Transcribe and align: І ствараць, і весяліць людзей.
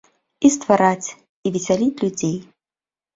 І 0.47 0.49
ствараць, 0.53 1.07
і 1.49 1.51
весяліць 1.57 2.01
людзей. 2.07 2.33